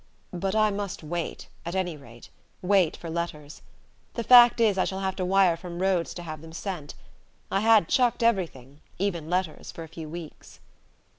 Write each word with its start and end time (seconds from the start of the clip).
But 0.33 0.55
I 0.55 0.71
must 0.71 1.03
wait, 1.03 1.47
at 1.63 1.75
any 1.75 1.95
rate 1.95 2.31
wait 2.63 2.97
for 2.97 3.07
letters. 3.07 3.61
The 4.15 4.23
fact 4.23 4.59
is 4.59 4.79
I 4.79 4.83
shall 4.83 5.01
have 5.01 5.15
to 5.17 5.25
wire 5.25 5.55
from 5.55 5.79
Rhodes 5.79 6.15
to 6.15 6.23
have 6.23 6.41
them 6.41 6.53
sent. 6.53 6.95
I 7.51 7.59
had 7.59 7.87
chucked 7.87 8.23
everything, 8.23 8.81
even 8.97 9.29
letters, 9.29 9.71
for 9.71 9.83
a 9.83 9.87
few 9.87 10.09
weeks." 10.09 10.59